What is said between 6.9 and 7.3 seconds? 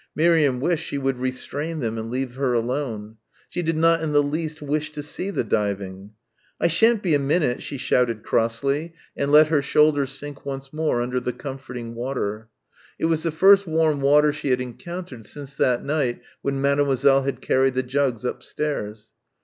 be a